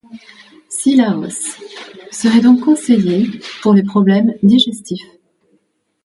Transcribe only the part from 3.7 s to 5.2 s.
les problèmes digestifs.